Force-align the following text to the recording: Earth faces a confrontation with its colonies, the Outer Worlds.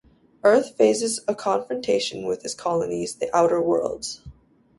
Earth 0.43 0.75
faces 0.75 1.19
a 1.27 1.35
confrontation 1.35 2.25
with 2.25 2.43
its 2.43 2.55
colonies, 2.55 3.13
the 3.13 3.29
Outer 3.37 3.61
Worlds. 3.61 4.19